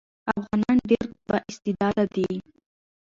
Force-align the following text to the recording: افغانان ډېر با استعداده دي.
افغانان 0.35 0.77
ډېر 0.89 1.05
با 1.27 1.37
استعداده 1.49 2.05
دي. 2.13 2.29